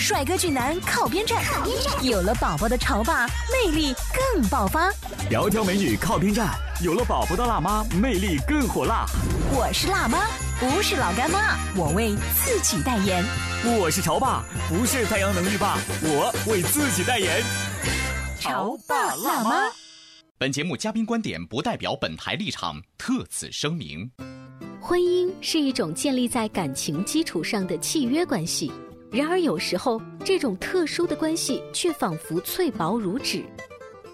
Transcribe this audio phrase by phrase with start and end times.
[0.00, 1.44] 帅哥俊男靠边站，
[2.02, 3.94] 有了宝宝的潮爸魅力
[4.32, 4.90] 更爆发。
[5.30, 9.04] 窈窕美女靠边站，有了宝宝的辣妈魅力更火辣。
[9.52, 10.26] 我是辣妈，
[10.58, 13.22] 不是老干妈，我为自己代言。
[13.78, 17.42] 我是潮爸，不是太阳能浴霸，我为自己代言。
[18.40, 19.70] 潮爸辣妈。
[20.38, 24.10] 本节目嘉宾观点不代表本台立场，特此声明。
[24.80, 28.72] 婚姻是一种建立在感情基础上的契约关系。
[29.10, 33.44] 然而，有时候这种特殊的关系却仿佛脆薄如纸。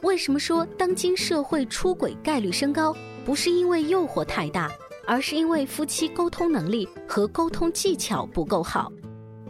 [0.02, 2.96] 为什么说当今社会出轨概率升高？
[3.24, 4.70] 不是因为诱惑太大，
[5.06, 8.90] 而是因为夫妻沟通能力和沟通技巧不够好。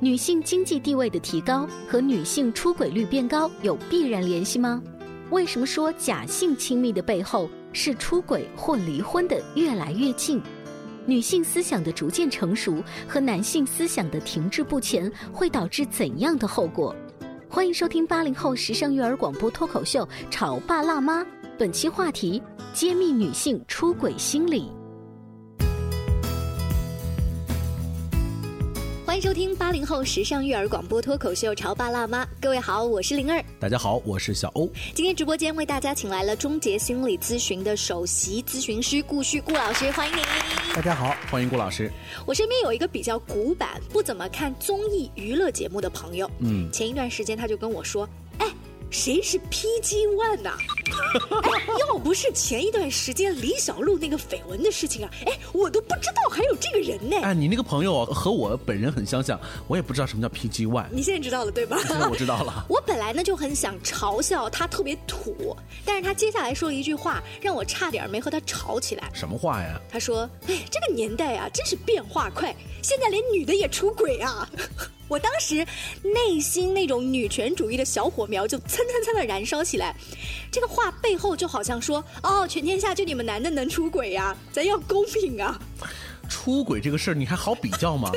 [0.00, 4.83] 女性经济地位的提高和女性出轨率变高有必然联系吗？
[5.31, 10.41] 为什么说假性亲密的背后是出轨或离婚的越来越近？
[11.07, 16.95] 女性思想的逐渐成熟和男性思想的停滞不前会导致怎样的后果？
[17.49, 21.23] 欢迎收听八零后时尚育儿广播脱口秀《潮爸辣妈》，
[21.57, 22.43] 本期话题：
[22.75, 24.69] 揭秘女性出轨心理。
[29.07, 34.69] 欢迎收听八零后时尚育儿广播脱口秀《潮爸辣妈》，各位好，我是灵儿，大家好，我是小欧。
[34.93, 40.23] 今天直播间为大家请来了终结心理咨询的首席咨询师顾旭顾老师，欢迎您。
[40.77, 41.91] 大家好，欢迎顾老师。
[42.26, 48.06] 我身边有一个比较古板、不怎么看综艺娱乐节目的朋友，嗯，前一段时间他就跟我说，
[48.37, 48.47] 哎。
[48.91, 50.56] 谁是 PG One 呐？
[51.88, 57.16] 要不是前一段时间李小璐那个绯闻的事情啊，哎，我都不知道还有这个人呢。
[57.22, 59.38] 哎，你那个朋友和我本人很相像，
[59.69, 60.86] 我也不知道什么叫 PG One。
[60.91, 61.76] 你现在知道了对吧？
[61.86, 62.64] 现 在我知道了。
[62.70, 65.54] 我本来呢就很想嘲笑他特别土，
[65.84, 69.10] 但是他接下来说了一句话，让我差点没和他吵起来。
[69.12, 69.78] 什么话呀？
[69.91, 74.48] 他说：“哎，这个年代啊，真是变化快，现在连女的也出轨啊。”
[75.09, 75.67] 我当时
[76.03, 79.94] 内心那种女权主义的小火苗就蹭蹭蹭的燃烧起来，
[80.50, 85.59] 这个话背后就好像说：哦，全天下就你们男的能出轨呀，咱要公平啊。
[86.26, 88.10] 出轨这个事儿，你还好比较吗？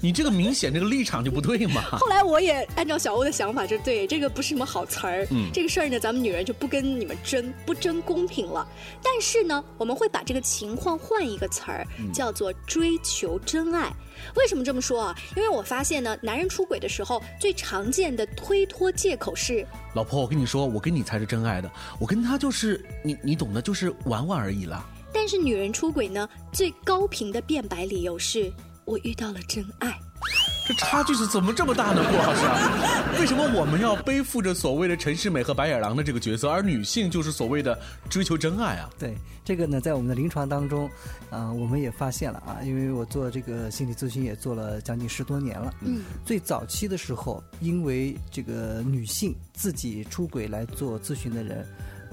[0.00, 1.82] 你这个明显这个立场就不对嘛。
[1.98, 5.26] 后来我也按照小欧的想法，就对这个不是什么好词儿。
[5.30, 8.66] 嗯，这个事儿呢，咱们女人就不跟你们争，不争公平了。
[9.02, 13.92] 但是呢，我们会把这个情况换一个词儿，叫做追求真爱。
[14.34, 15.14] 为什么这么说啊？
[15.36, 24.84] 因为我发现呢，男人出轨的时候最常见的推脱借口是：老婆，我跟你说，我跟你才是真爱的，我跟他就是你，你懂的，就是玩玩而已了。
[25.16, 28.52] 但是女人出轨呢，最高频的辩白理由是
[28.84, 29.98] 我遇到了真爱。
[30.68, 33.18] 这差距是怎么这么大呢，顾老师？
[33.18, 37.78] 为什么我们要背负着所谓的陈世美和白眼狼的这个角色，而女性就是所谓的
[38.10, 38.90] 追求真爱啊？
[38.98, 40.86] 对，这个呢，在我们的临床当中，
[41.30, 45.72] 啊，我们也发现了啊，因为我做这个心理咨询也做了将近十多年了。
[45.80, 46.02] 嗯。
[46.26, 51.66] 最早期的时候，因为这个女性自己出轨来做咨询的人。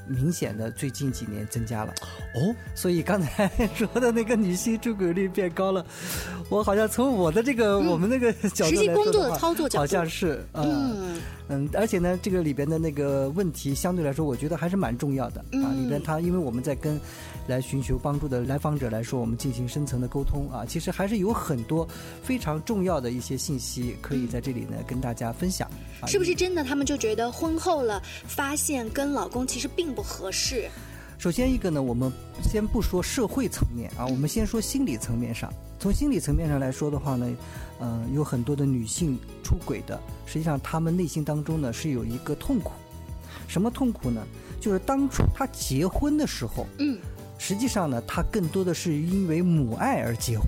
[0.07, 1.93] 明显的最近几年增加了，
[2.35, 5.85] 哦，所以刚才说的那个女性出轨率变高了，
[6.49, 11.21] 我好像从我的这个我们那个角度来说的操作角度，好像是，嗯。
[11.49, 15.75] 嗯，而且呢，这个里边的那个问题相对来说，我觉得还是蛮重要的啊。
[15.75, 16.97] 里边他，因为我们在跟
[17.47, 21.85] 来寻求帮助的来访者来说，我们进行深层的沟通啊，其实还是有很多
[22.23, 25.69] 非常重要的一些信息可以在这里呢跟大家分享。
[26.07, 26.63] 是不是真的？
[26.63, 30.69] 他们就觉得婚后了，发现跟老公其实并不合适。
[31.17, 32.11] 首先一个呢，我们
[32.41, 35.53] 先不说社会层面啊，我们先说心理层面上。
[35.79, 37.29] 从心理层面上来说的话呢，
[37.79, 42.71] 嗯，有很多的女性出轨的，实际上她们内心当中呢是有一个痛苦，
[43.47, 44.25] 什么痛苦呢？
[44.59, 46.97] 就是当初她结婚的时候，嗯，
[47.37, 50.47] 实际上呢，她更多的是因为母爱而结婚，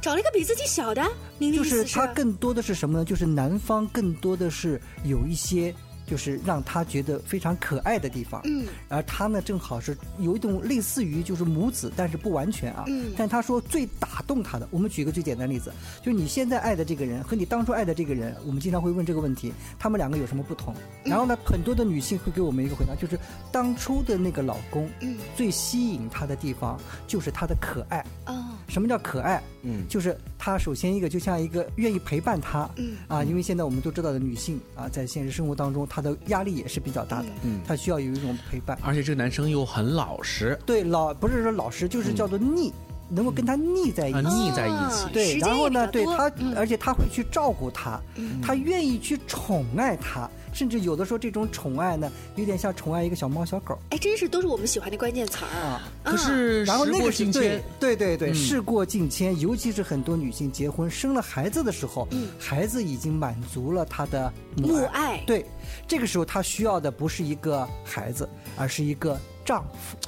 [0.00, 1.02] 找了一个比自己小的，
[1.40, 3.04] 就是她更多的是什么呢？
[3.04, 5.74] 就是男方更多的是有一些
[6.06, 8.40] 就是让他觉得非常可爱的地方。
[8.44, 12.84] 嗯，而他呢，正好是有一种类似于就是母子，但是不完全啊。
[12.88, 15.72] 嗯但他说最打动他的，我们举一个最简单的例子，
[16.02, 20.74] 就是你现在爱的这个人和你当初爱的这个人，我们经常会问这个问题，他们两个有什么不同？
[21.04, 23.18] 然后呢，很多的女性会给我们一个回答，就是
[23.52, 28.04] 当初的那个老公，嗯最吸引她的地方就是他的可爱。
[28.26, 29.42] 哦，什么叫可爱？
[29.62, 37.60] 嗯就是他首先一个就像一个愿意陪伴他，嗯啊，因为现在我们都知道的女性啊，在现实生活当中，她的压力也是比较大的，嗯。
[37.64, 38.76] 他需要有一种陪伴。
[38.82, 42.72] 而且这个男生又很老实，对，老不是说老实，就是叫做腻，
[43.08, 44.18] 能够跟他腻在一起。
[44.18, 45.04] 啊腻在一起。
[45.04, 46.52] 哦对，然后呢，对他，嗯。
[46.56, 48.40] 而且他会去照顾他，嗯。
[48.42, 55.82] 他愿意去宠爱他，甚至有的时候这种宠爱呢，有点像宠爱一个小猫小狗哎，真是都是我们喜欢的关键词儿啊。
[56.02, 65.16] 可是然后时过那个是对境迁，对对对，嗯事过境迁，尤其是很多女性结婚生了孩子的时候，嗯孩子已经满足了她的母爱。
[65.16, 65.44] 爱，对，
[65.88, 69.98] 这个时候她需要的不是一个孩子，而是一个丈夫。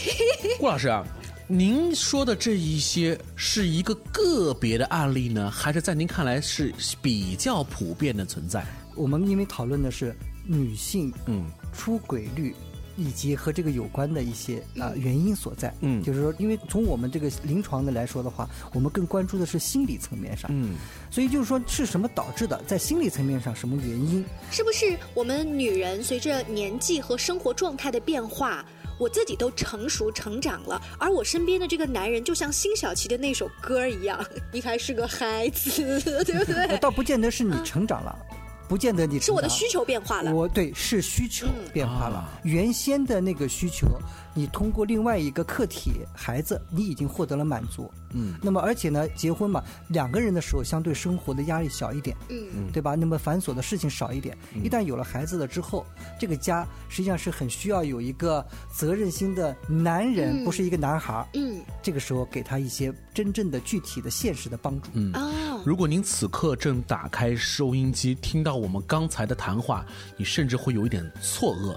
[0.60, 1.02] 顾老师啊，
[1.48, 8.64] 您说的这一些是一个个别的案例呢，还是在您看来是比较普遍的存在？
[8.96, 10.14] 我们因为讨论的是
[10.44, 11.44] 女性嗯。
[11.72, 12.54] 出轨率。
[12.98, 16.02] 以及和这个有关的一些啊、原因所在，嗯。
[16.02, 20.76] 就是说，因为从我们这个临床的来说的话，我们更关注的是心理层面上，嗯，
[21.10, 28.64] 所以就是说是什么导致的，在心理层面上什么原因，是不是我们女人随着年纪和生活状态的变化，
[28.98, 36.78] 我自己都成熟成长了，而我身边的这个男人就像辛晓琪的那首歌一样， 你还是个孩子，对不对？
[36.78, 38.18] 倒不见得是你成长了，
[38.68, 40.34] 不见得你是我的需求变化了。
[40.34, 43.86] 我对是需求嗯变化了，啊原先的那个需求，
[44.34, 47.90] 你通过另外一个客体孩子，你已经获得了满足。
[48.12, 52.94] 嗯，那么而且呢，结婚嘛，两个人的时候，相对生活的压力小一点，嗯对吧？
[52.94, 54.36] 那么繁琐的事情少一点。
[54.54, 55.84] 一旦有了孩子了之后，
[56.18, 61.28] 这个家实际上是很需要有一个责任心的男人，嗯不是一个男孩。
[61.34, 64.88] 嗯这个时候给他一些真正的、具体的、现实的帮助。
[64.94, 69.84] 嗯哦，如果您此刻正打开收音机，听到我们刚才的谈话，
[70.16, 71.76] 你甚至会有一点错愕：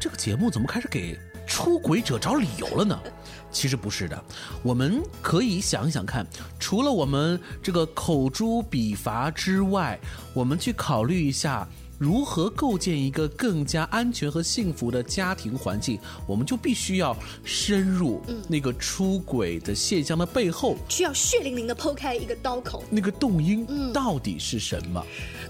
[0.00, 2.98] 这个节目怎么开始给出轨者找理由了呢？
[3.50, 4.24] 其实不是的，
[4.62, 6.26] 我们可以想一想看，
[6.58, 9.98] 除了我们这个口诛笔伐之外，
[10.32, 11.68] 我们去考虑一下。
[11.98, 22.82] 如何构建一个更加安全和幸福的家庭环境，我们就必须要深入那个出轨的现象的背后，需要血淋淋的剖开一个刀口。
[22.90, 25.00] 那个动因到底是什么？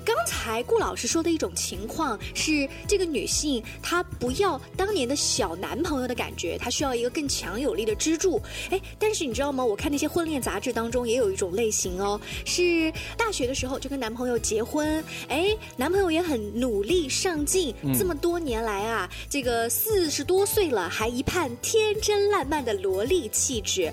[0.05, 8.41] 刚才顾老师说的一种情况是，这个女性她不要当年的小男朋友的感觉，她需要一个更强有力的支柱。
[8.71, 9.65] 哎，但是你知道吗？
[9.65, 23.93] 我看那些婚恋杂志当中也有一种类型哦，是大学的时候就跟男朋友结婚，哎，男朋友也很努力上进，这么多年来啊，这个四十多岁了还一派天真烂漫的萝莉气质。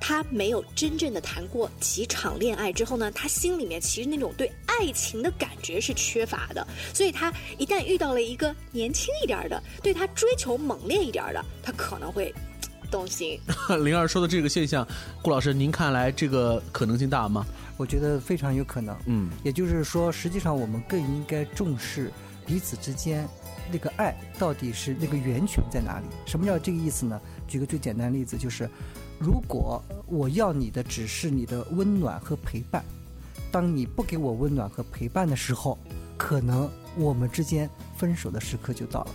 [0.00, 12.32] 他没有真正的谈过几场恋爱之后呢，他心里面其实那种对爱情的感觉是缺乏的，所以他一旦遇到了一个年轻一点儿的，对他追求猛烈一点儿的，他可能会
[12.90, 13.38] 动心。
[13.82, 14.86] 灵儿说的这个现象，
[15.20, 17.44] 顾老师，您看来这个可能性大吗？
[17.76, 18.96] 我觉得非常有可能。
[19.06, 22.12] 嗯也就是说，实际上我们更应该重视
[22.46, 23.28] 彼此之间
[23.70, 26.06] 那个爱到底是那个源泉在哪里。
[26.26, 27.20] 什么叫这个意思呢？
[27.46, 28.68] 举个最简单的例子，就是
[29.18, 32.84] 如果我要你的只是你的温暖和陪伴，
[33.50, 35.78] 当你不给我温暖和陪伴的时候，
[36.16, 39.10] 可能我们之间分手的时刻就到了。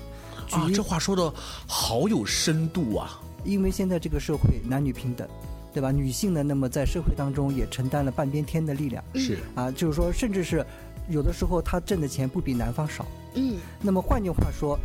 [0.47, 1.33] 举啊，这话说的
[1.68, 3.21] 好有深度啊！
[3.44, 5.28] 因为现在这个社会男女平等，
[5.73, 5.92] 对吧？
[5.92, 10.66] 女性呢，那么在社会当中也承担了半边天的力量是啊，就是说，甚至是
[11.09, 13.06] 有的时候她挣的钱不比男方少。
[13.35, 14.80] 嗯那么换句话说，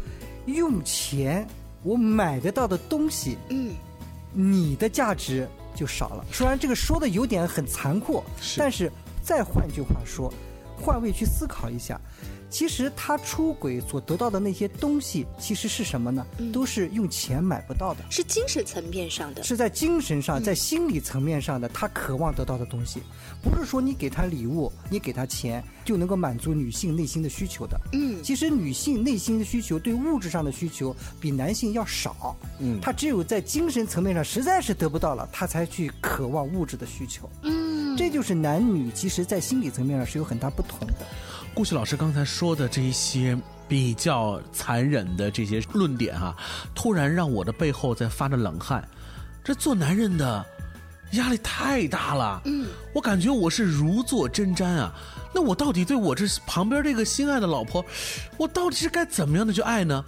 [0.47, 1.47] 用钱
[1.83, 3.75] 我买得到的东西，嗯，
[4.33, 6.25] 你的价值就少了。
[6.33, 8.90] 虽然这个说的有点很残酷，是但是
[9.29, 10.33] 再换句话说，
[10.81, 12.01] 换位去思考一下。
[12.51, 16.27] 其实他出轨所得到的那些东西，其实是什么呢？
[16.39, 18.03] 嗯都是用钱买不到的。
[18.09, 19.45] 是精神层面上的。
[19.45, 23.03] 是在精神上、在心理层面上的他渴望得到的东西，
[23.43, 27.79] 不是说你给他礼物、你给他钱就能够满足女性内心的需求的。
[27.93, 37.29] 嗯其实女性内心的需求对物质上的需求比男性要少，嗯她只有在精神层面上实在是得不到了，她才去渴望物质的需求。
[37.43, 41.07] 嗯，这就是男女其实在心理层面上是有很大不同的。
[41.54, 46.37] 顾旭老师刚才说的这一些比较残忍的这些论点哈、
[46.75, 48.87] 突然让我的背后在发着冷汗。
[49.42, 50.45] 这做男人的
[51.12, 52.43] 压力太大了。
[52.45, 54.93] 嗯，我感觉我是如坐针毡啊。
[55.35, 57.85] 那我到底对我这旁边这个心爱的老婆，
[58.37, 60.05] 我到底是该怎么样的去爱呢？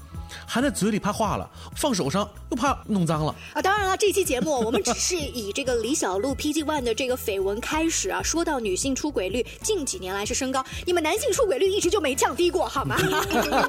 [0.47, 3.61] 含在嘴里怕化了，放手上又怕弄脏了啊！
[3.61, 12.97] 当然了，这期节目我们只是以这个李小璐 PG One 的这个绯闻开始啊， 说到女性出轨率近几年来是升高，你们男性出轨率一直就没降低过，好吗？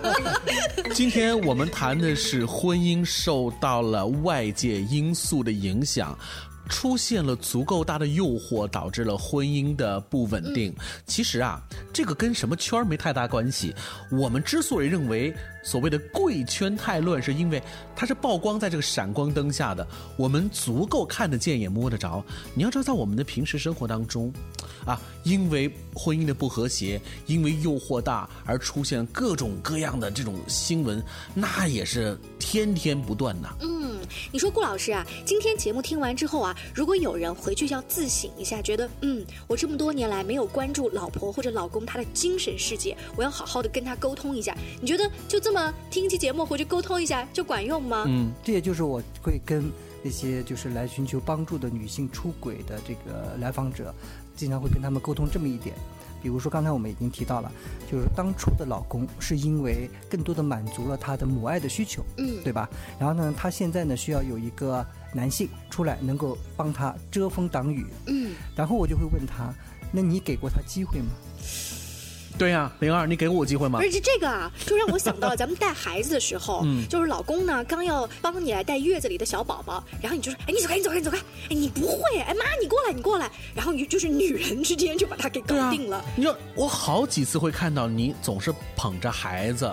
[0.93, 6.17] 今天我们谈的是婚姻受到了外界因素的影响。
[6.71, 10.73] 出现了足够大的诱惑，导致了婚姻的不稳定。
[11.05, 11.61] 其实啊，
[11.91, 13.75] 这个跟什么圈没太大关系。
[14.09, 15.35] 我们之所以认为
[15.65, 17.61] 所谓的贵圈太乱，是因为
[17.93, 19.85] 它是曝光在这个闪光灯下的，
[20.15, 22.23] 我们足够看得见也摸得着。
[22.55, 24.31] 你要知道，在我们的平时生活当中，
[24.85, 31.03] 啊，因为婚姻的不和谐，因为诱惑大而出现各种各样的这种新闻，
[31.35, 33.49] 那也是天天不断呐。
[33.59, 33.90] 嗯，
[34.31, 36.55] 你说顾老师啊，今天节目听完之后啊。
[36.73, 44.55] 如果有人回去要自省一下，觉得嗯，我这么多年来没有关注老婆或者老公他的精神世界，我要好好的跟他沟通一下。
[44.79, 48.05] 你觉得就这么听一期节目回去沟通一下就管用吗？
[48.07, 49.71] 嗯，这也就是我会跟
[50.03, 53.93] 那些就是来寻求帮助的女性出轨的这个来访者，
[54.35, 55.75] 经常会跟他们沟通这么一点。
[56.21, 57.51] 比如说刚才我们已经提到了，
[57.91, 62.69] 就是当初的老公是因为更多的满足了他的母爱的需求，嗯，对吧？
[62.99, 64.85] 然后呢，他现在呢需要有一个。
[65.13, 69.53] 男性出来能够帮他遮风挡雨，嗯，然后我就会问他，
[69.91, 71.09] 那你给过他机会吗？
[72.41, 73.77] 对呀，灵儿，你给过我机会吗？
[73.79, 86.03] 而且这个啊，就让我想到了咱们带孩子的时候， 嗯，就是老公呢刚要帮你来带月子里的小宝宝，然后你就说，哎，你走开，你走开，你走开，哎，你不会，哎，妈，你过来，你过来，然后你就是女人之间就把他给搞定了。
[86.15, 89.71] 你说我好几次会看到你总是捧着孩子。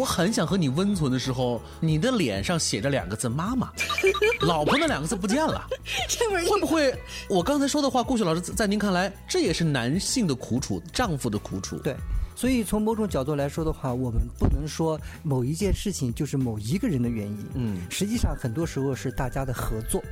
[0.00, 3.70] 我很想和你温存的时候，你的脸上写着两个字“妈妈”，
[4.40, 5.68] 老婆那两个字不见了。
[6.48, 11.76] 会不会我刚才说的话，顾雪老师在您看来，这也是男性的苦楚，丈夫的苦楚？
[11.80, 11.94] 对，
[12.34, 17.46] 所以从某种角度来说的话，我们不能说某一件事情就是某一个人的原因。
[17.52, 20.02] 嗯，实际上很多时候是大家的合作。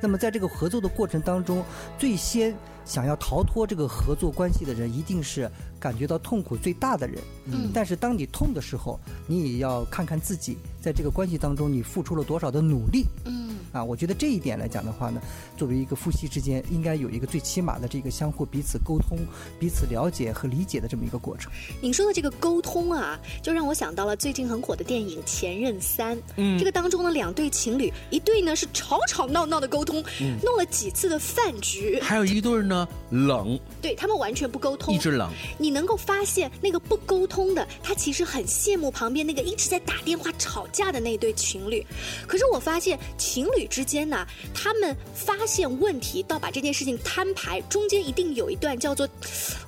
[0.00, 1.64] 那么在这个合作的过程当中，
[1.98, 2.54] 最先
[2.84, 7.18] 想要逃脱这个合作关系的人，一定是感觉到痛苦最大的人。
[7.46, 13.04] 嗯，但是当你痛的时候，你也要看看自己在这个关系当中你付出了多少的努力。
[13.24, 13.49] 嗯。
[13.72, 15.20] 啊，我觉得这一点来讲的话呢，
[15.56, 19.18] 作为一个夫妻之间，应该有一个最起码的这个相互彼此沟通、
[19.60, 21.52] 彼此了解和理解的这么一个过程。
[21.80, 26.16] 您说的这个沟通啊，就让我想到了最近很火的电影《前任三》。
[26.36, 30.02] 嗯，这个当中的两对情侣，一对呢是吵吵闹闹的沟通，
[30.42, 35.30] 弄了几次的饭局；还有一对呢冷，对他们完全不沟通，一直冷。
[35.58, 41.86] 你能够发现那个不沟通的，他其实很羡慕旁边那个一直在打电话吵架的那对情侣。
[42.26, 43.59] 可是我发现情侣。
[43.66, 49.08] 之间呢，他们发现问题到把这件事情摊牌，中间一定有一段叫做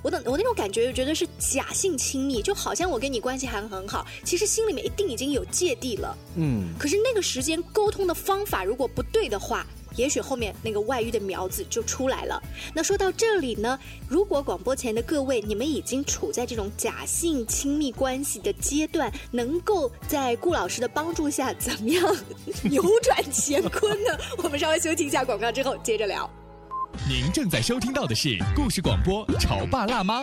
[0.03, 6.17] 我的我那种感觉，觉得是假性亲密，就好像我跟你关系还很好，其实心里面一定已经有芥蒂了。
[6.37, 9.67] 嗯，可是那个时间沟通的方法如果不对的话。
[9.97, 12.43] 也许后面那个外遇的苗子就出来了。
[12.75, 22.17] 那说到这里呢，如果广播前的各位你们已经处在这种假性亲密关系的阶段，能够在顾老师的帮助下怎么样
[22.63, 24.19] 扭转乾坤呢？
[24.39, 26.29] 我们稍微休息一下广告之后接着聊。
[27.09, 30.23] 您正在收听到的是故事广播《潮爸辣妈》。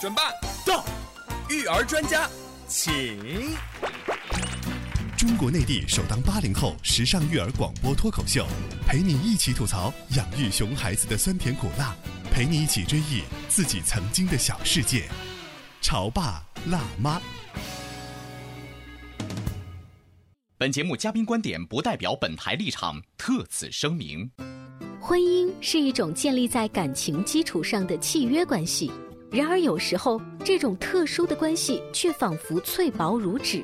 [0.00, 0.22] 准备
[0.64, 0.82] 到，
[1.50, 2.26] 育儿专家，
[2.66, 3.54] 请。
[5.14, 8.46] 中国内地首档八零后时尚育儿广播脱口秀，
[8.86, 11.94] 陪你一起吐槽养育熊孩子的酸甜苦辣，
[12.32, 15.06] 陪你一起追忆自己曾经的小世界。
[15.82, 17.20] 潮爸辣妈。
[20.56, 24.30] 本节目嘉宾观点不代表本台立场，特此声明。
[24.98, 28.90] 婚姻是一种建立在感情基础上的契约关系。
[29.30, 33.62] 然而，有时候这种特殊的关系却仿佛脆薄如纸。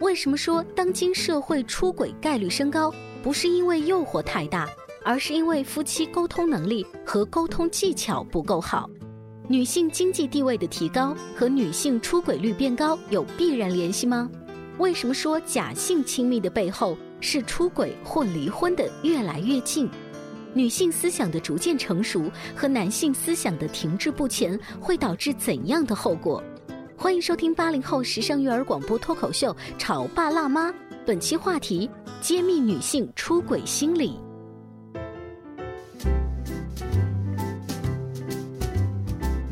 [0.00, 2.94] 为什么说当今社会出轨概率升高？
[3.22, 4.68] 不是因为诱惑太大，
[5.04, 8.88] 而是因为夫妻沟通能力和沟通技巧不够好。
[9.48, 14.30] 女性经济地位的提高和女性出轨率变高有必然联系吗？
[14.78, 16.96] 为什么说假性亲密的背后？
[17.20, 19.88] 是出轨或离婚的越来越近。
[20.54, 26.40] 女性思想的逐渐成熟和男性思想的停滞不前，会导致怎样的后果？
[26.96, 30.70] 欢迎收听八零后时尚育儿广播脱口秀《潮爸辣妈》，
[31.04, 34.16] 本期话题：揭秘女性出轨心理。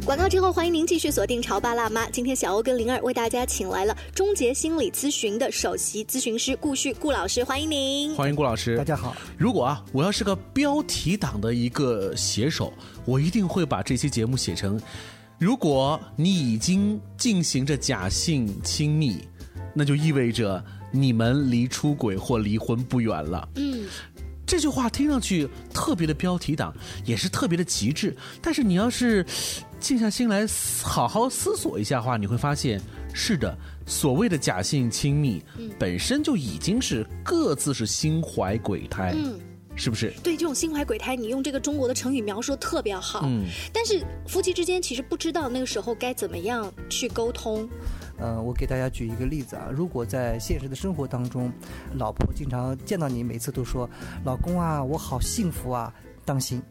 [0.04, 2.06] 广告之后，欢迎您继续锁定《潮爸辣妈》。
[2.10, 8.12] 今天小欧跟灵儿为大家请来了终结心理咨询的首席咨询师顾旭顾老师，欢迎您。
[8.16, 9.14] 欢迎顾老师，大家好。
[9.38, 12.72] 如果啊，我要是个标题党的一个写手，
[13.04, 14.78] 我一定会把这期节目写成：
[15.38, 19.18] 如果你已经进行着假性亲密，
[19.72, 23.48] 那就意味着你们离出轨或离婚不远了。
[23.54, 23.86] 嗯。
[24.52, 26.74] 这句话听上去特别的标题党，
[27.06, 28.14] 也是特别的极致。
[28.42, 29.24] 但是你要是
[29.80, 30.46] 静下心来
[30.82, 32.78] 好好思索一下的话，你会发现，
[33.14, 33.56] 是的，
[33.86, 35.42] 所谓的假性亲密，
[35.78, 39.16] 本身就已经是各自是心怀鬼胎，
[39.74, 40.12] 是不是？
[40.22, 43.22] 对，这种心怀鬼胎，你用这个中国的成语描述特别好。
[43.24, 47.66] 嗯，但是夫妻之间其实不知道那个时候该怎么样去沟通。
[48.22, 51.52] 呃，我给大家举一个例子啊，如果在现实的生活当中，
[51.96, 53.90] 老婆经常见到你，每次都说
[54.24, 55.92] ：“老公啊，我好幸福啊！”
[56.24, 56.62] 当心，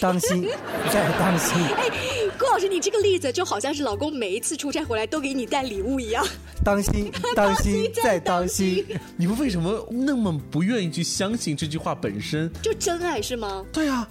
[0.00, 0.42] 当心，
[0.92, 1.62] 再当心。
[1.76, 1.88] 哎，
[2.36, 6.26] 郭老师，你这个例子就好像是老公每一次出差回来都给你带礼物一样。
[6.64, 8.84] 当心， 当心，再当心。
[9.16, 12.50] 你们为什么那么不愿意去相信这句话本身？
[12.60, 13.64] 就真爱是吗？
[13.72, 14.08] 对啊。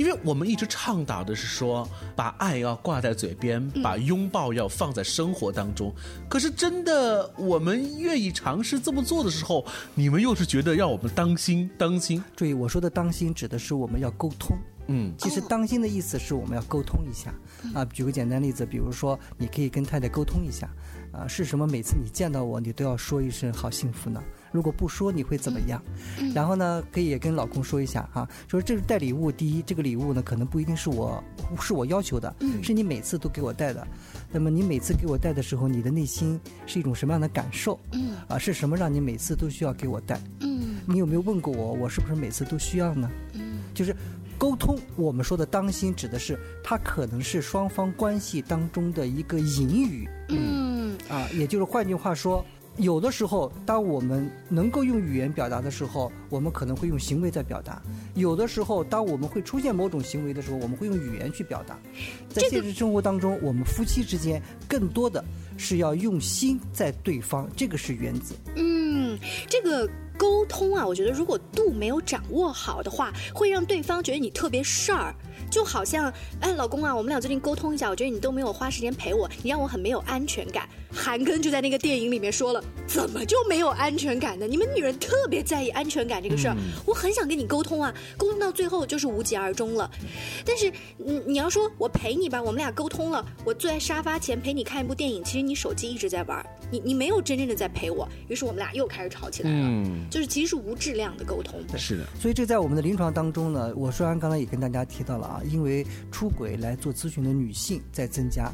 [0.00, 5.94] 因为我们一直倡导的是说，把爱要挂在嘴边，把拥抱要放在生活当中。
[6.26, 9.62] 可是真的，我们愿意尝试这么做的时候，
[9.94, 12.24] 你们又是觉得让我们当心当心。
[12.34, 14.56] 注意，我说的当心指的是我们要沟通。
[14.86, 17.34] 嗯，其实当心的意思是我们要沟通一下。
[17.74, 20.66] 啊，举个简单例子，比如说，你可以跟太太沟通一下。
[21.12, 21.66] 啊，是什么？
[21.66, 24.22] 每次你见到我，你都要说一声“好幸福”呢？
[24.52, 25.82] 如果不说，你会怎么样？
[26.34, 29.30] 然后呢，可以也跟老公说一下哈，说这是带礼物。
[29.30, 31.22] 第一，这个礼物呢，可能不一定是我
[31.60, 33.86] 是我要求的，是你每次都给我带的。
[34.32, 37.78] 那么你每次给我带的时候，你的内心是一种什么样的感受？
[37.92, 40.20] 嗯，啊，是什么让你每次都需要给我带？
[40.40, 43.10] 嗯，你有没有问过我，我是不是每次都需要呢？
[43.34, 43.94] 嗯，就是
[44.36, 44.76] 沟通。
[44.96, 50.08] 我们说的当心，指的是它可能是双方关系当中的一个隐语。
[50.28, 52.44] 嗯，啊，也就是换句话说。
[52.76, 57.82] 有的时候，当我们能够用语言表达的时候，我们可能会用行为在表达；
[58.14, 61.78] 有的时候，当我们会出现某种行为的时候，我们会用语言去表达。
[62.28, 65.22] 在现实生活当中，我们夫妻之间更多的
[65.56, 68.34] 是要用心在对方，这个是原则。
[68.56, 69.18] 嗯，
[69.48, 69.88] 这个。
[70.20, 75.14] 沟通啊，我觉得如果度没有掌握好的话，会让对方觉得你特别事儿，
[75.50, 80.68] 就好像，哎，老公啊，我们俩最近沟通一下，我觉得你都没有花时间陪我，你让我很没有安全感。
[80.92, 84.46] 韩庚就在那个电影里面说了，怎么就没有安全感呢？
[84.46, 89.88] 你们女人特别在意安全感这个事儿，我很想跟你沟通啊，沟通到最后就是无疾而终了。
[90.44, 99.86] 但是，你你要说我陪你吧，我们俩沟通了，我坐在沙发前陪你看一部电影，其实你手机一直在玩，你你没有真正的在陪我，于是我们俩又开始吵起来了。
[100.10, 102.04] 就是其实是无质量的沟通，是的。
[102.20, 108.50] 所以这在我们的临床当中呢，我虽然刚才也跟大家提到了啊，因为出轨来做咨询的女性在增加，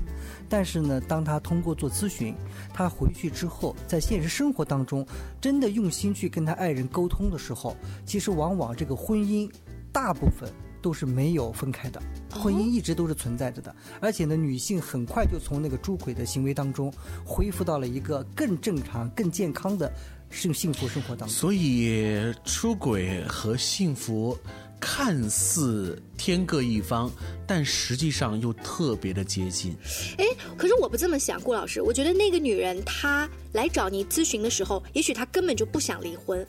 [0.49, 2.35] 但是呢，当她通过做咨询，
[2.75, 5.07] 她回去之后，在现实生活当中
[5.41, 9.51] 真的用心去跟她爱人沟通的时候，其实往往这个婚姻
[9.91, 10.53] 大部分。
[10.83, 16.93] 都是没有分开的，婚姻一直都是存在着的，而且呢，女性很快就从那个出轨的行为当中
[17.25, 19.93] 恢复到了一个更正常、更健康的
[20.31, 21.29] 幸幸福生活当中。
[21.29, 24.39] 所以，出轨和幸福
[24.81, 27.11] 看似天各一方，
[27.47, 29.75] 但实际上又特别的接近。
[30.19, 30.25] 哎，
[30.57, 36.47] 可是我不这么想，顾老师，我觉得那个女人她来找你咨询的时候，也许她根本就不想离婚。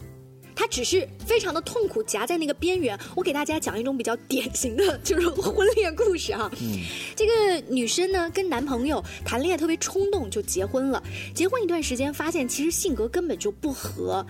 [0.58, 2.98] 她只是非常的痛苦，夹在那个边缘。
[3.16, 6.50] 我给大家讲一种比较典型的就是婚恋故事哈。
[6.60, 6.80] 嗯，
[7.16, 11.02] 这个女生呢跟男朋友谈恋爱特别冲动，就结婚了。
[11.36, 14.26] 结婚一段时间，发现其实性格根本就不合。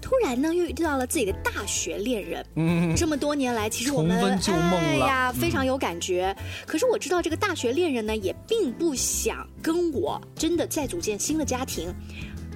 [0.00, 2.46] 突然呢，又遇到了自己的大学恋人。
[2.54, 4.38] 嗯，这么多年来，其实我们
[4.78, 6.32] 哎呀非常有感觉。
[6.66, 11.92] 可是我知道这个大学恋人呢，也并不想跟我真的再组建新的家庭。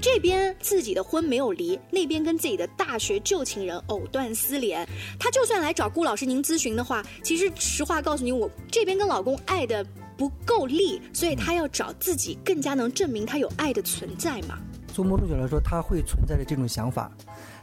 [0.01, 4.87] 这边自己的婚没有离，那边跟自己的大学旧情人藕断丝连。
[5.19, 9.85] 他就算来找顾老师您咨询的话，其实实话告诉你，我这边跟老公爱的
[10.17, 14.59] 不够力，所以他要找自己更加能证明他有爱的存在嘛。
[14.95, 17.11] 从某种角度来说，他会存在着这种想法。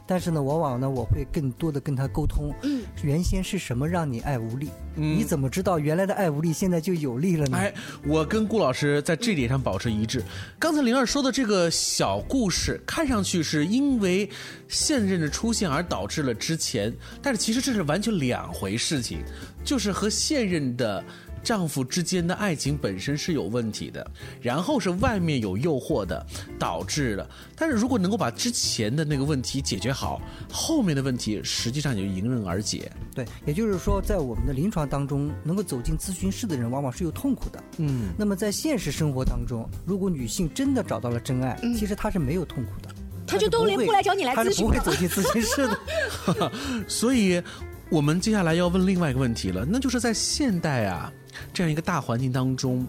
[0.06, 2.54] 但是呢，往往呢，我会更多的跟他沟通。
[2.62, 4.70] 嗯，原先是什么让你爱无力？
[4.98, 7.58] 嗯你怎么知道原来的爱无力现在就有力了呢？
[7.58, 7.74] 哎，
[8.06, 10.22] 我跟顾老师在这点上保持一致。
[10.58, 14.28] 刚才灵儿说的这个小故事，看上去是因为
[14.68, 19.18] 现任的出现而导致了之前，但是其实这是完全两回事情，
[19.64, 21.04] 就是和现任的。
[21.46, 24.04] 丈夫之间的爱情本身是有问题的，
[24.42, 26.26] 然后是外面有诱惑的，
[26.58, 27.30] 导致的。
[27.54, 30.20] 但是如果能够把之前的那个问题解决好，
[30.52, 32.90] 后面的问题实际上也就迎刃而解。
[33.14, 37.62] 对，也就是说，在我们的临床当中，能够走进咨询室的人，往往是有痛苦的。
[37.78, 42.88] 嗯，那么在现实生活当中，如果女性真的找到了真爱，其实她是没有痛苦的，
[43.24, 46.52] 他就都连不来找你来咨询了是不会走进咨询室的。
[46.88, 47.40] 所以，
[47.88, 51.12] 我们接下来要问另外一个问题了，那就是在现代啊
[51.52, 52.86] 这样一个大环境当中，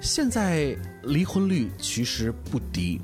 [0.00, 3.00] 现在离婚率其实不低，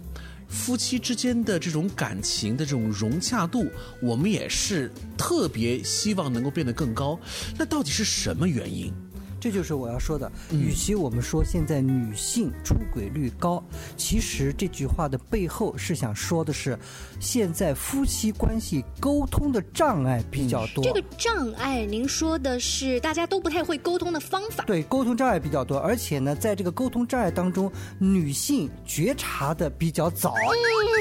[0.48, 3.66] 夫妻之间的这种感情的这种融洽度，
[4.02, 7.18] 我们也是特别希望能够变得更高。
[7.58, 8.92] 那到底是什么原因？
[9.40, 10.30] 这就是我要说的。
[10.52, 13.62] 与其我们说现在女性出轨率高，
[13.96, 16.78] 其实这句话的背后是想说的是，
[17.18, 20.84] 现在夫妻关系沟通的障碍比较多。
[20.84, 24.62] 这个障碍，您说的是大家都不太会沟通的方法。
[24.66, 30.34] 对沟通障碍比较多，而且呢，在这个沟通障碍当中，女性觉察的比较早。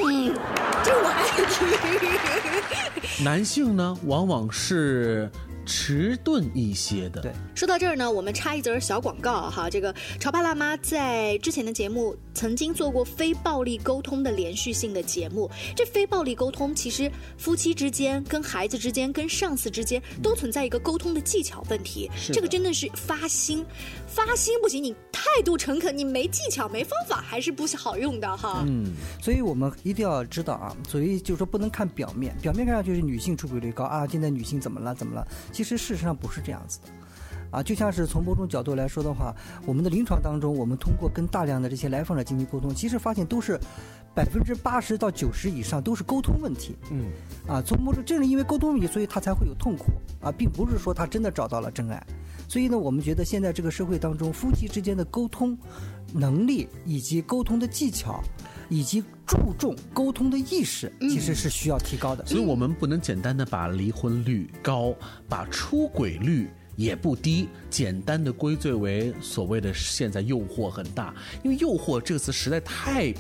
[0.06, 0.34] 嗯，
[0.84, 3.26] 这我爱听。
[3.26, 5.30] 男性呢，往往是
[5.70, 7.22] 迟钝一些的。
[7.22, 9.70] 对说到这儿呢，我们插一则小广告哈。
[9.70, 15.52] 这个潮爸辣妈在之前的节目曾经做过非暴力沟通的连续性的节目。
[15.76, 22.10] 这非暴力沟通其实夫妻之间、跟孩子之间、跟上司之间都存在一个沟通的技巧问题。
[22.32, 23.66] 这个真的是发心，
[24.08, 28.64] 发心不行，你态度诚恳，你没技巧、没方法还是不好用的哈。
[28.66, 35.28] 嗯，所以我们一定要知道啊，所以就是说不能看表面，表面看上去是女性出轨率高啊，现在女性怎么了怎么了？
[35.52, 36.88] 其实事实上不是这样子的。
[37.52, 39.36] 啊，就像是从某种角度来说的话，
[39.66, 43.60] 我们的临床当中，我们通过跟大量的这些来访者进行沟通，其实发现都是
[44.14, 46.76] 百分之八十到九十以上都是沟通问题。
[46.92, 47.06] 嗯，
[47.48, 49.86] 啊，从某种正是因为沟通问题，所以他才会有痛苦
[50.22, 52.06] 啊，并不是说他真的找到了真爱。
[52.48, 55.58] 所以呢，我们觉得现在这个社会当中，夫妻之间的沟通
[56.14, 58.24] 能力以及沟通的技巧，
[58.70, 62.26] 以及注重沟通的意识，其实是需要提高的。
[62.26, 64.96] 所以我们不能简单的把离婚率高，
[65.28, 71.14] 把出轨率也不低，简单的归罪为所谓的现在诱惑很大，
[71.44, 73.14] 因为诱惑这个词实在太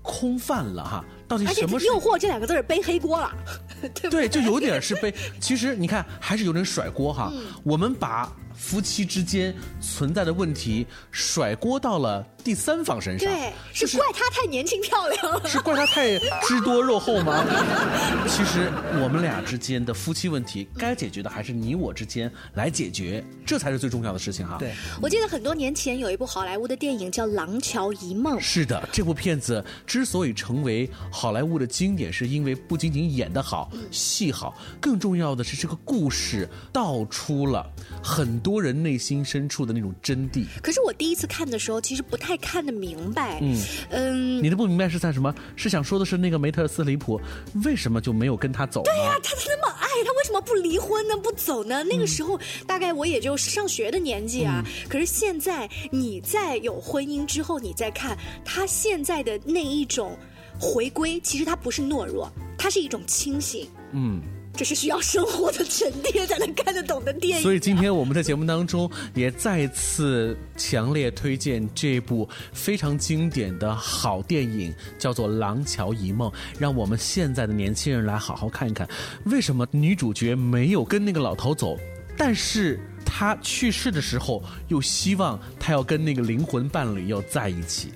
[0.00, 1.04] 空泛了哈。
[1.26, 3.32] 到底什么是诱惑这两个字儿背黑锅了，
[4.08, 5.12] 对就有点是背。
[5.40, 7.32] 其实你看，还是有点甩锅哈。
[7.34, 15.48] 嗯我们把夫妻之间存在的问题甩锅到了第三方身上，对，就是怪她太年轻漂亮了。
[15.48, 17.44] 是怪他太汁多肉厚吗？
[18.28, 18.70] 其实
[19.02, 24.56] 我们俩之间的夫妻问题，该解决的还是你我之间来解决，这才是最重要的事情哈。
[24.58, 37.70] 对，我记得很多年前有一部好莱坞的电影叫《廊桥遗梦》，是的，这部片子之所以成为好莱坞的经典，是因为不仅仅演得好、戏好，更重要的是这个故事道出了
[38.02, 40.46] 很多人内心深处的那种真谛。
[40.62, 43.38] 可是我第一次看的时候，其实不太看得明白。
[43.42, 45.34] 嗯嗯，你的不明白是在什么？
[45.56, 47.20] 是想说的是那个梅特斯里普
[47.64, 48.82] 为什么就没有跟他走？
[48.84, 51.16] 对呀、他那么爱他，为什么不离婚呢？
[51.16, 51.84] 不走呢？
[51.84, 54.64] 那个时候大概我也就上学的年纪啊。
[54.88, 60.16] 可是现在你在有婚姻之后，你再看他现在的那一种
[60.58, 63.68] 回归，其实他不是懦弱，他是一种清醒。
[63.92, 64.20] 嗯。
[64.60, 67.42] 这是需要生活的沉淀才能看得懂的电影。
[67.42, 78.86] 所以今天我们在节目当中也再次强烈推荐这部非常经典的好电影，叫做《廊桥遗梦》，让我们现在的年轻人来好好看一看，
[79.24, 81.78] 为什么女主角没有跟那个老头走，
[82.14, 87.94] 但是她去世的时候又希望她要跟那个灵魂伴侣要在一起。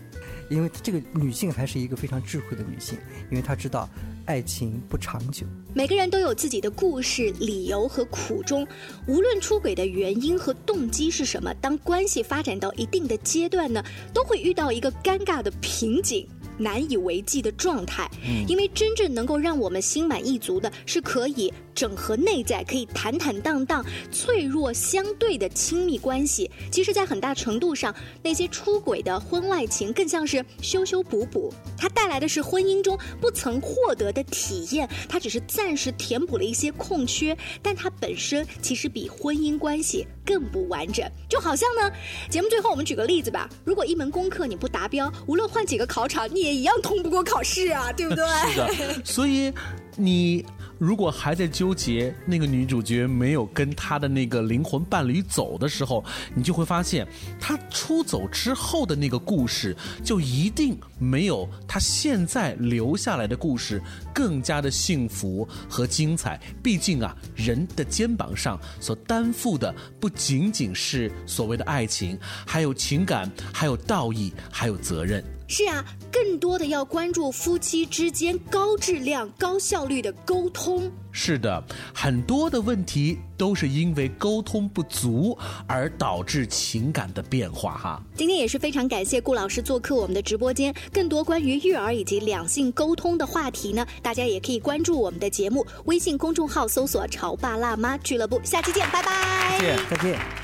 [0.48, 2.96] 因为这个女性还是一个非常智慧的女性，
[3.30, 3.86] 因为她知道
[4.26, 5.46] 爱情不长久。
[5.74, 8.66] 每个人都有自己的故事、理由和苦衷，
[9.06, 13.82] 无论出轨的原因和动机是什么，当关系发展到一定的阶段呢，
[14.12, 16.26] 都会遇到一个尴尬的瓶颈。
[16.56, 18.08] 难以为继的状态，
[18.46, 26.50] 因为真正能够让我们心满意足的，是可以整合内在，可以坦坦荡荡、脆弱相对的亲密关系。
[26.70, 41.04] 其实，在很大程度上，那些出轨的婚外情更像是修修补补，它带来的是婚姻中不曾获得的体验，它只是暂时填补了一些空缺，但它本身其实比婚姻关系更不完整。
[41.28, 41.90] 就好像呢，
[42.30, 48.24] 节目最后我们举个例子吧，如果一门功课你不达标，无论换几个考场，你也一样通不过考试啊，对不对？
[48.52, 49.52] 是的，所以
[49.96, 50.44] 你
[50.84, 57.08] 如果还在纠结那个女主角没有跟她的那个灵魂伴侣走的时候，你就会发现，
[57.40, 63.80] 她出走之后的那个故事，就一定没有她现在留下来的故事
[64.12, 66.38] 更加的幸福和精彩。
[66.62, 75.24] 毕竟啊，人的肩膀上所担负的不仅仅是所谓的爱情，还有情感，还有道义，还有责任。
[75.46, 80.90] 是啊，更多的要关注夫妻之间高质量、高效率的沟通。
[81.12, 81.62] 是的，
[81.94, 88.02] 很多的问题都是因为沟通不足而导致情感的变化哈。
[88.16, 98.40] 今天也是非常感谢顾老师做客我们的直播间，更多关于育儿以及两性沟通的话题呢，大家也可以关注我们的节目，微信公众号搜索“潮爸辣妈俱乐部”。
[98.42, 99.58] 下期见，拜拜。
[99.60, 100.43] 再见，再见。